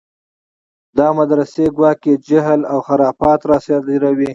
دا 0.97 1.07
مدرسې 1.19 1.65
ګواکې 1.77 2.13
جهل 2.27 2.61
و 2.73 2.77
خرافات 2.87 3.41
راصادروي. 3.51 4.29